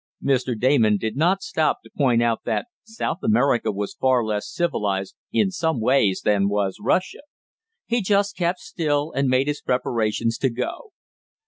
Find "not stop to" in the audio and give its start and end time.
1.15-1.91